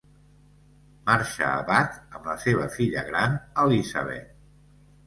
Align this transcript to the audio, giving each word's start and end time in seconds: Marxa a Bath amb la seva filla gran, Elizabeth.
Marxa 1.09 1.45
a 1.49 1.61
Bath 1.69 2.01
amb 2.01 2.27
la 2.33 2.37
seva 2.47 2.67
filla 2.79 3.07
gran, 3.13 3.39
Elizabeth. 3.69 4.35